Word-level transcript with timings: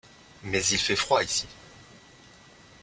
Mais 0.41 0.65
il 0.65 0.79
fait 0.79 0.95
froid 0.95 1.23
ici. 1.23 1.45